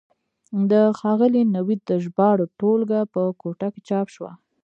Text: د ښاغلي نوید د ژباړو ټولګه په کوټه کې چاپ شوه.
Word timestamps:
د 0.71 0.71
ښاغلي 0.99 1.43
نوید 1.55 1.81
د 1.89 1.91
ژباړو 2.03 2.45
ټولګه 2.59 2.99
په 3.13 3.21
کوټه 3.41 3.67
کې 3.73 3.81
چاپ 3.89 4.07
شوه. 4.15 4.31